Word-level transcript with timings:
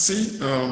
Si, 0.00 0.38
euh, 0.40 0.66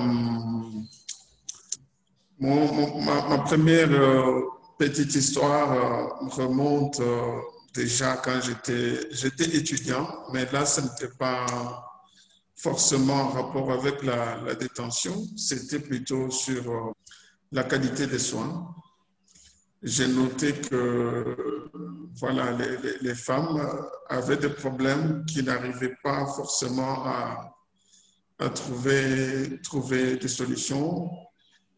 ma, 2.41 3.39
première 3.45 3.93
euh, 3.93 4.41
petite 4.79 5.15
histoire 5.15 5.71
euh, 5.71 6.29
remonte 6.31 7.03
déjà 7.75 8.17
quand 8.25 8.41
j'étais 8.41 9.45
étudiant, 9.55 10.09
mais 10.33 10.47
là, 10.51 10.65
ce 10.65 10.81
n'était 10.81 11.15
pas 11.19 11.45
forcément 12.57 13.25
en 13.25 13.29
rapport 13.29 13.71
avec 13.71 14.03
la, 14.03 14.55
détention, 14.55 15.23
c'était 15.37 15.81
plutôt 15.81 16.31
sur 16.31 16.95
la 17.53 17.65
qualité 17.65 18.07
des 18.07 18.19
soins. 18.19 18.75
J'ai 19.83 20.09
noté 20.09 20.55
que 20.55 21.69
voilà, 22.15 22.57
les, 23.03 23.15
femmes 23.15 23.61
avaient 24.09 24.39
des 24.39 24.49
problèmes 24.49 25.27
qui 25.27 25.43
n'arrivaient 25.43 25.97
pas 26.03 26.25
forcément 26.25 27.05
à, 27.05 27.58
à 28.39 28.49
trouver, 28.51 29.61
trouver 29.63 30.17
des 30.17 30.29
solutions. 30.29 31.11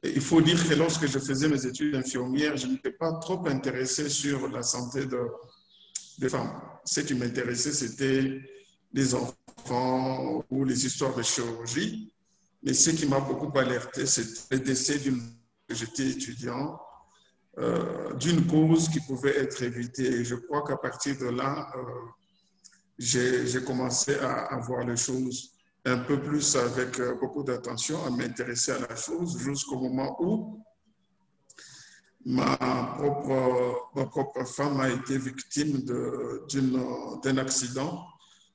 Il 0.02 0.20
faut 0.20 0.40
dire 0.40 0.66
que 0.68 0.74
lorsque 0.74 1.06
je 1.06 1.18
faisais 1.18 1.48
mes 1.48 1.64
études 1.66 1.92
d'infirmière, 1.92 2.56
je 2.56 2.66
n'étais 2.66 2.90
pas 2.90 3.12
trop 3.14 3.46
intéressé 3.46 4.08
sur 4.08 4.48
la 4.48 4.62
santé 4.62 5.06
de, 5.06 5.20
des 6.18 6.28
femmes. 6.28 6.60
Ce 6.84 7.00
qui 7.00 7.14
m'intéressait, 7.14 7.72
c'était 7.72 8.40
les 8.92 9.14
enfants 9.14 10.44
ou 10.50 10.64
les 10.64 10.86
histoires 10.86 11.14
de 11.14 11.22
chirurgie. 11.22 12.12
Mais 12.62 12.74
ce 12.74 12.90
qui 12.90 13.06
m'a 13.06 13.20
beaucoup 13.20 13.56
alerté, 13.58 14.06
c'était 14.06 14.56
le 14.56 14.60
décès 14.60 14.98
d'une 14.98 15.20
j'étais 15.72 16.08
étudiant, 16.08 16.80
euh, 17.58 18.12
d'une 18.14 18.44
cause 18.44 18.88
qui 18.88 19.00
pouvait 19.00 19.38
être 19.38 19.62
évitée. 19.62 20.06
Et 20.06 20.24
je 20.24 20.34
crois 20.34 20.64
qu'à 20.66 20.76
partir 20.76 21.16
de 21.18 21.26
là, 21.26 21.70
euh, 21.76 21.82
j'ai 22.98 23.64
commencé 23.64 24.14
à 24.16 24.56
voir 24.66 24.84
les 24.84 24.96
choses 24.96 25.52
un 25.84 25.98
peu 25.98 26.20
plus 26.20 26.56
avec 26.56 26.98
euh, 27.00 27.14
beaucoup 27.20 27.42
d'attention, 27.42 28.04
à 28.04 28.10
m'intéresser 28.10 28.72
à 28.72 28.78
la 28.80 28.96
chose 28.96 29.38
jusqu'au 29.38 29.78
moment 29.78 30.16
où 30.20 30.62
ma 32.26 32.56
propre, 32.98 33.90
ma 33.94 34.04
propre 34.06 34.44
femme 34.44 34.78
a 34.80 34.90
été 34.90 35.16
victime 35.16 35.82
d'un 37.22 37.38
accident 37.38 38.06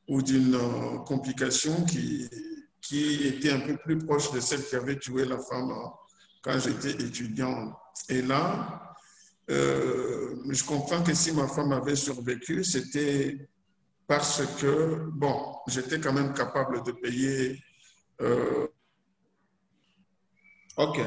ou 0.07 0.21
d'une 0.21 0.57
complication 1.05 1.83
qui, 1.85 2.29
qui 2.79 3.27
était 3.27 3.51
un 3.51 3.61
peu 3.61 3.77
plus 3.77 3.97
proche 3.97 4.31
de 4.31 4.39
celle 4.39 4.63
qui 4.63 4.75
avait 4.75 4.99
tué 4.99 5.25
la 5.25 5.39
femme 5.39 5.73
quand 6.43 6.59
j'étais 6.59 6.91
étudiant. 6.91 7.75
Et 8.09 8.21
là, 8.21 8.95
euh, 9.49 10.35
je 10.49 10.63
comprends 10.63 11.01
que 11.03 11.13
si 11.13 11.31
ma 11.31 11.47
femme 11.47 11.71
avait 11.71 11.95
survécu, 11.95 12.63
c'était 12.63 13.49
parce 14.07 14.43
que, 14.57 15.09
bon, 15.11 15.55
j'étais 15.67 15.99
quand 15.99 16.13
même 16.13 16.33
capable 16.33 16.83
de 16.83 16.91
payer. 16.91 17.59
Euh, 18.21 18.67
OK. 20.77 20.99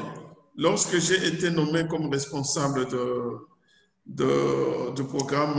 Lorsque 0.57 0.97
j'ai 0.99 1.27
été 1.27 1.49
nommé 1.51 1.87
comme 1.87 2.09
responsable 2.11 2.87
de, 2.89 3.37
de, 4.05 4.93
du 4.93 5.03
programme 5.05 5.55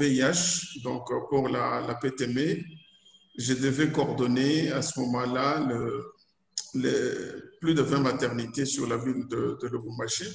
VIH, 0.00 0.80
donc 0.82 1.08
pour 1.28 1.48
la, 1.48 1.80
la 1.86 1.94
PTME, 1.94 2.58
je 3.38 3.54
devais 3.54 3.92
coordonner 3.92 4.72
à 4.72 4.82
ce 4.82 4.98
moment-là 5.00 5.60
le, 6.74 7.52
plus 7.60 7.74
de 7.74 7.82
20 7.82 8.00
maternités 8.00 8.64
sur 8.64 8.88
la 8.88 8.96
ville 8.96 9.26
de, 9.28 9.58
de 9.60 9.68
Lubumbashi 9.68 10.28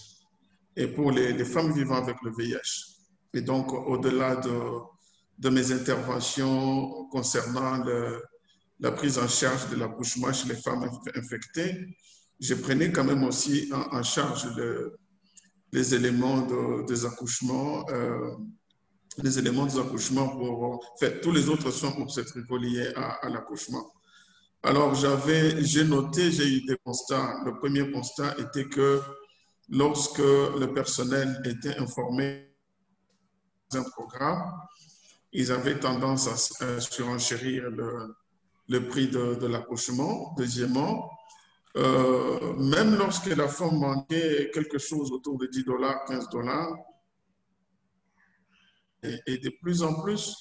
et 0.78 0.88
pour 0.88 1.12
les 1.12 1.44
femmes 1.46 1.74
vivant 1.74 1.96
avec 1.96 2.18
le 2.24 2.32
VIH. 2.32 2.96
Et 3.34 3.42
donc, 3.42 3.74
au-delà 3.74 4.38
de 4.38 4.50
de 5.38 5.50
mes 5.50 5.72
interventions 5.72 7.08
concernant 7.10 7.84
la 8.80 8.92
prise 8.92 9.18
en 9.18 9.28
charge 9.28 9.70
de 9.70 9.76
l'accouchement 9.76 10.32
chez 10.34 10.48
les 10.50 10.56
femmes 10.56 10.90
infectées, 11.16 11.98
je 12.40 12.54
prenais 12.56 12.92
quand 12.92 13.04
même 13.04 13.24
aussi 13.24 13.70
en, 13.74 14.04
charge 14.04 14.48
les 15.72 15.96
éléments 15.96 16.42
de, 16.42 16.86
des 16.86 17.06
accouchements, 17.06 17.86
euh, 17.90 18.32
les 19.24 19.40
éléments 19.40 19.66
des 19.66 19.80
accouchements 19.80 20.30
pour 20.30 20.84
faire 21.00 21.22
tous 21.22 21.32
les 21.32 21.48
autres 21.48 21.72
soins 21.72 21.94
obstétricaux 21.98 22.58
liés 22.58 22.92
à, 22.96 23.26
à 23.26 23.30
l'accouchement. 23.30 23.92
Alors, 24.64 24.96
j'ai 24.96 25.84
noté, 25.84 26.32
j'ai 26.32 26.58
eu 26.58 26.66
des 26.66 26.78
constats. 26.84 27.40
Le 27.46 27.56
premier 27.60 27.92
constat 27.92 28.36
était 28.40 28.66
que 28.66 29.00
lorsque 29.70 30.18
le 30.18 30.66
personnel 30.74 31.40
était 31.46 31.78
informé 31.78 32.52
d'un 33.72 33.84
programme, 33.84 34.54
ils 35.36 35.52
avaient 35.52 35.80
tendance 35.80 36.62
à, 36.62 36.80
surenchérir 36.80 37.70
le, 37.70 38.88
prix 38.88 39.08
de, 39.08 39.36
de 39.36 39.48
l'accouchement. 39.48 40.34
Deuxièmement, 40.38 41.10
euh, 41.78 42.54
même 42.56 42.96
lorsque 42.96 43.28
la 43.28 43.50
femme 43.50 43.78
manquait 43.80 44.50
quelque 44.54 44.78
chose 44.78 45.12
autour 45.12 45.38
de 45.38 45.48
10 45.48 45.66
dollars, 45.66 46.06
15 46.06 46.30
dollars, 46.30 46.74
et, 49.28 49.38
de 49.38 49.52
plus 49.62 49.84
en 49.84 50.02
plus, 50.02 50.36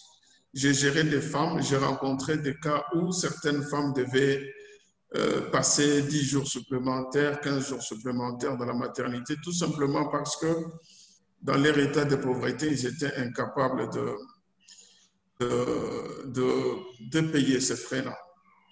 j'ai 0.55 0.72
géré 0.72 1.05
des 1.05 1.21
femmes, 1.21 1.61
j'ai 1.61 1.76
rencontré 1.76 2.38
des 2.38 2.55
cas 2.55 2.84
où 2.94 3.12
certaines 3.12 3.62
femmes 3.62 3.93
devaient 3.93 4.49
euh, 5.16 5.50
passer 5.50 6.03
10 6.03 6.22
jours 6.25 6.47
supplémentaires, 6.47 7.41
15 7.41 7.69
jours 7.69 7.82
supplémentaires 7.82 8.56
dans 8.56 8.65
la 8.65 8.72
maternité, 8.72 9.34
tout 9.43 9.53
simplement 9.53 10.09
parce 10.09 10.37
que 10.37 10.47
dans 11.43 11.59
leur 11.59 11.76
état 11.78 12.05
de 12.06 12.16
pauvreté, 12.16 12.69
ils 12.69 12.87
étaient 12.87 13.15
incapables 13.16 13.91
de, 13.91 14.15
de, 15.41 17.21
payer 17.33 17.61
ces 17.61 17.77
frais-là. 17.77 18.17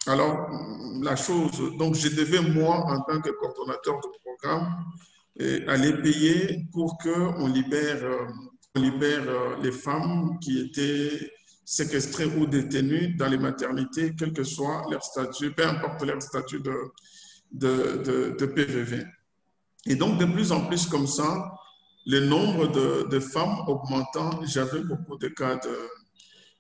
Alors, 0.07 0.51
la 1.03 1.17
chose, 1.17 1.77
donc 1.79 1.95
je 1.95 2.09
devais, 2.09 2.41
moi, 2.41 2.77
en 2.87 3.01
tant 3.03 3.21
que 3.21 3.31
coordonnateur 3.31 4.01
de 4.01 4.09
programme, 4.25 4.85
aller 5.69 5.93
payer 6.03 6.67
pour 6.73 6.99
qu'on 6.99 7.47
libère, 7.47 8.03
on 8.75 8.81
libère 8.81 9.29
euh, 9.29 9.57
les 9.63 9.73
femmes 9.73 10.39
qui 10.41 10.61
étaient 10.61 11.31
séquestrées 11.65 12.27
ou 12.27 12.47
détenues 12.47 13.15
dans 13.17 13.29
les 13.29 13.39
maternités, 13.39 14.15
quel 14.19 14.33
que 14.33 14.45
soit 14.45 14.83
leur 14.91 15.03
statut, 15.03 15.53
peu 15.53 15.67
importe 15.67 16.03
leur 16.05 16.21
statut 16.21 16.61
de, 16.61 16.93
de, 17.53 18.47
PVV. 18.47 19.05
Et 19.87 19.95
donc, 19.95 20.19
de 20.19 20.25
plus 20.25 20.53
en 20.53 20.67
plus 20.67 20.87
comme 20.87 21.07
ça, 21.07 21.53
le 22.07 22.21
nombre 22.21 22.67
de 23.09 23.21
femmes 23.21 23.61
augmentant, 23.69 24.45
j'avais 24.45 24.81
beaucoup 24.81 25.17
de 25.19 25.29
cas 25.29 25.57
de, 25.57 25.89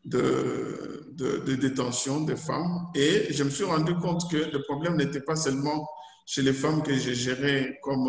de, 0.04 1.12
de, 1.12 1.54
détention 1.54 2.22
des 2.22 2.36
femmes. 2.36 2.88
Et 2.94 3.32
je 3.32 3.44
me 3.44 3.50
suis 3.50 3.64
rendu 3.64 3.94
compte 3.96 4.30
que 4.30 4.36
le 4.36 4.62
problème 4.62 4.96
n'était 4.96 5.20
pas 5.20 5.36
seulement 5.36 5.88
chez 6.26 6.42
les 6.42 6.52
femmes 6.52 6.82
que 6.82 6.94
j'ai 6.94 7.14
gérées 7.14 7.78
comme 7.82 8.08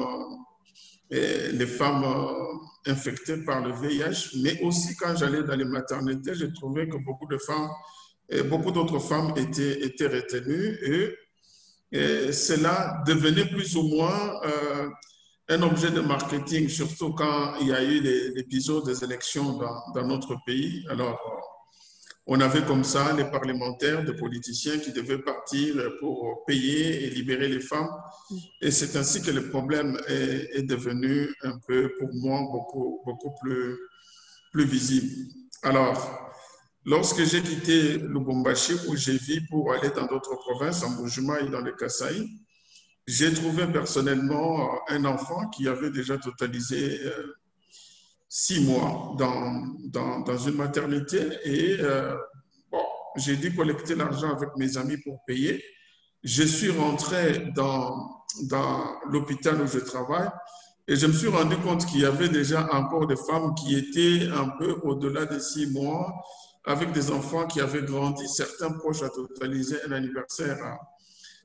euh, 1.14 1.52
les 1.52 1.68
femmes 1.68 2.04
euh, 2.04 2.92
infectées 2.92 3.38
par 3.38 3.62
le 3.62 3.74
VIH, 3.74 4.38
mais 4.42 4.60
aussi 4.62 4.96
quand 4.96 5.16
j'allais 5.16 5.44
dans 5.44 5.56
les 5.56 5.66
maternités, 5.66 6.34
j'ai 6.34 6.52
trouvé 6.54 6.88
que 6.88 6.98
beaucoup 6.98 7.28
de 7.28 7.38
femmes, 7.38 7.70
et 8.30 8.42
beaucoup 8.42 8.72
d'autres 8.72 9.00
femmes 9.00 9.34
étaient, 9.38 9.84
étaient 9.84 10.08
retenues 10.08 10.78
et, 11.92 12.32
cela 12.32 13.04
devenait 13.06 13.46
plus 13.46 13.76
ou 13.76 13.84
moins 13.84 14.42
euh, 14.46 14.90
un 15.50 15.62
objet 15.62 15.92
de 15.92 16.02
marketing, 16.02 16.68
surtout 16.68 17.14
quand 17.14 17.54
il 17.62 17.68
y 17.68 17.72
a 17.72 17.84
eu 17.84 18.02
l'épisode 18.34 18.88
des 18.88 19.04
élections 19.04 19.58
dans, 19.60 19.92
dans 19.94 20.08
notre 20.08 20.36
pays. 20.44 20.84
Alors, 20.90 21.20
on 22.26 22.40
avait 22.40 22.64
comme 22.64 22.84
ça 22.84 23.14
les 23.14 23.26
parlementaires, 23.26 24.04
des 24.06 24.14
politiciens 24.14 24.80
qui 24.80 24.94
devaient 24.94 25.22
partir 25.22 25.76
pour 26.00 26.46
payer 26.46 27.06
et 27.06 27.10
libérer 27.10 27.50
les 27.50 27.60
femmes. 27.60 27.90
Et 28.62 28.72
c'est 28.72 28.96
ainsi 28.96 29.22
que 29.22 29.32
le 29.32 29.50
problème 29.50 29.98
est, 30.08 30.64
devenu 30.64 31.34
un 31.42 31.60
peu, 31.68 31.92
pour 32.00 32.10
moi, 32.14 32.40
beaucoup, 32.50 33.02
beaucoup 33.06 33.34
plus, 33.42 33.78
plus 34.54 34.64
visible. 34.66 35.34
Alors, 35.64 36.32
lorsque 36.86 37.24
j'ai 37.26 37.42
quitté 37.42 37.98
Lubumbashi, 37.98 38.74
où 38.88 38.96
j'ai 38.96 39.18
vécu 39.18 39.46
pour 39.50 39.74
aller 39.74 39.90
dans 39.90 40.06
d'autres 40.06 40.36
provinces, 40.38 40.82
en 40.84 40.92
Bujuma 40.92 41.42
et 41.42 41.50
dans 41.50 41.62
le 41.62 41.74
Kasaï, 41.74 42.26
j'ai 43.06 43.34
trouvé 43.34 43.68
personnellement 43.68 44.80
un 44.88 45.04
enfant 45.04 45.50
qui 45.50 45.68
avait 45.68 45.92
déjà 45.92 46.18
totalisé 46.18 47.02
euh, 47.04 47.34
six 48.36 48.62
mois 48.62 49.16
dans, 49.20 49.64
dans, 50.24 50.38
une 50.38 50.56
maternité 50.56 51.20
et 51.44 51.78
euh, 51.82 52.18
bon, 52.72 52.82
j'ai 53.16 53.36
dû 53.36 53.56
collecter 53.56 53.94
l'argent 53.94 54.36
avec 54.36 54.50
mes 54.58 54.76
amis 54.76 54.98
pour 54.98 55.24
payer. 55.28 55.64
Je 56.24 56.42
suis 56.42 56.72
rentré 56.72 57.52
dans, 57.56 58.24
dans 58.50 59.00
l'hôpital 59.08 59.62
où 59.62 59.68
je 59.68 59.78
travaille 59.78 60.30
et 60.88 60.96
je 60.96 61.06
me 61.06 61.14
suis 61.14 61.28
rendu 61.28 61.56
compte 61.58 61.86
qu'il 61.86 62.00
y 62.00 62.06
avait 62.06 62.28
déjà 62.28 62.68
encore 62.74 63.06
des 63.06 63.18
femmes 63.18 63.54
qui 63.54 63.76
étaient 63.76 64.28
un 64.34 64.50
peu 64.50 64.80
au-delà 64.82 65.28
de 65.28 65.38
six 65.38 65.68
mois 65.68 66.12
avec 66.66 66.92
des 66.92 67.12
enfants 67.12 67.46
qui 67.46 67.62
avaient 67.62 67.84
grandi. 67.84 68.28
Certains 68.28 68.72
proches 68.72 69.04
à 69.04 69.10
totalisé 69.10 69.78
un 69.88 69.92
anniversaire 69.92 70.58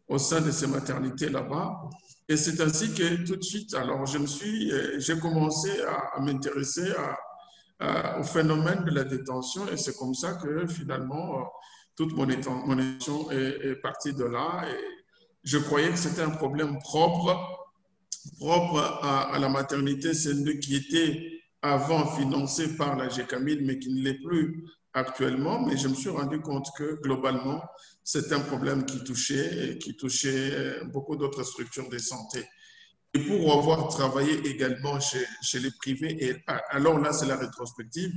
au 0.08 0.17
sein 0.17 0.40
de 0.40 0.50
ces 0.50 0.67
maternités 0.67 1.29
là-bas. 1.29 1.82
Et 2.28 2.36
c'est 2.36 2.60
ainsi 2.60 2.92
que 2.92 3.25
tout 3.25 3.36
de 3.36 3.42
suite, 3.42 3.75
alors 3.75 4.04
je 4.04 4.19
me 4.19 4.26
suis, 4.26 4.70
euh, 4.70 4.98
j'ai 4.98 5.19
commencé 5.19 5.70
à, 5.82 6.20
m'intéresser 6.20 6.92
au 8.19 8.22
phénomène 8.22 8.84
de 8.84 8.90
la 8.90 9.04
détention. 9.04 9.66
Et 9.69 9.76
c'est 9.76 9.96
comme 9.96 10.14
ça 10.14 10.34
que 10.34 10.66
finalement 10.66 11.50
toute 11.96 12.14
mon, 12.14 12.28
attention 12.28 13.30
est, 13.30 13.75
partie 13.82 14.12
de 14.12 14.25
là. 14.25 14.64
Je 15.42 15.58
croyais 15.58 15.90
que 15.90 15.96
c'était 15.96 16.22
un 16.22 16.30
problème 16.30 16.78
propre, 16.78 17.36
propre 18.38 19.00
à, 19.02 19.36
la 19.38 19.48
maternité 19.48 20.12
CN2 20.12 20.60
qui 20.60 20.76
était 20.76 21.42
avant 21.62 22.06
financé 22.06 22.76
par 22.76 22.96
la 22.96 23.08
GCAMIL, 23.08 23.64
mais 23.64 23.78
qui 23.78 23.92
ne 23.92 24.02
l'est 24.02 24.22
plus 24.22 24.64
actuellement. 24.94 25.64
Mais 25.67 25.76
je 25.76 25.88
me 25.88 25.94
suis 25.94 26.11
rendu 26.11 26.40
compte 26.40 26.67
que 26.76 27.00
globalement, 27.02 27.62
c'est 28.05 28.32
un 28.32 28.40
problème 28.40 28.85
qui 28.85 29.02
touchait, 29.05 29.79
qui 29.81 29.96
touchait 29.96 30.81
beaucoup 30.93 31.17
d'autres 31.17 31.43
structures 31.43 31.88
de 31.88 31.99
santé. 31.99 32.44
Et 33.14 33.20
pour 33.20 33.52
avoir 33.52 33.88
travaillé 33.88 34.46
également 34.46 34.99
chez, 35.00 35.58
les 35.61 35.70
privés, 35.70 36.17
et 36.25 36.37
alors 36.70 36.99
là, 36.99 37.12
c'est 37.12 37.26
la 37.26 37.37
rétrospective, 37.37 38.12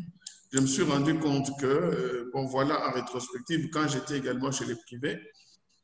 je 0.51 0.59
me 0.59 0.67
suis 0.67 0.83
rendu 0.83 1.17
compte 1.17 1.47
que, 1.59 1.65
euh, 1.65 2.29
bon 2.33 2.45
voilà, 2.45 2.89
en 2.89 2.91
rétrospective, 2.91 3.69
quand 3.71 3.87
j'étais 3.87 4.17
également 4.17 4.51
chez 4.51 4.65
les 4.65 4.75
privés, 4.75 5.17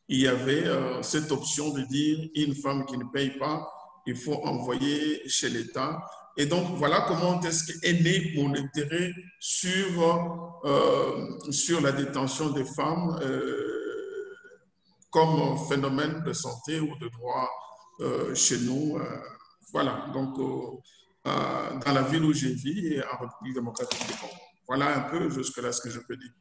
il 0.09 0.19
y 0.19 0.27
avait 0.27 0.67
euh, 0.67 1.01
cette 1.03 1.31
option 1.31 1.69
de 1.69 1.83
dire 1.83 2.29
une 2.35 2.53
femme 2.53 2.85
qui 2.85 2.97
ne 2.97 3.05
paye 3.05 3.37
pas, 3.37 3.65
il 4.05 4.17
faut 4.17 4.45
envoyer 4.45 5.27
chez 5.29 5.49
l'État. 5.49 6.01
Et 6.39 6.45
donc, 6.45 6.77
voilà 6.77 7.05
comment 7.07 7.41
est-ce 7.41 7.79
qu'est 7.79 7.93
né 7.93 8.33
mon 8.35 8.53
intérêt 8.53 9.11
sur, 9.39 10.61
euh, 10.65 11.39
sur 11.49 11.81
la 11.81 11.91
détention 11.91 12.51
des 12.51 12.63
femmes 12.63 13.17
euh, 13.23 14.35
comme 15.09 15.57
phénomène 15.67 16.23
de 16.23 16.33
santé 16.33 16.79
ou 16.79 16.95
de 16.99 17.09
droit 17.09 17.49
euh, 18.01 18.35
chez 18.35 18.59
nous. 18.59 18.99
Voilà, 19.73 20.05
donc 20.13 20.37
dans 21.25 21.93
la 21.93 22.03
ville 22.03 22.23
où 22.23 22.33
j'ai 22.33 22.53
vis 22.53 22.93
et 22.93 23.03
en 23.03 23.17
République 23.17 23.55
démocratique 23.55 24.07
du 24.07 24.13
Congo. 24.13 24.33
Voilà 24.67 24.95
un 24.95 25.09
peu 25.09 25.29
jusque-là 25.29 25.71
ce 25.71 25.81
que 25.81 25.89
je 25.89 25.99
peux 25.99 26.15
dire. 26.15 26.31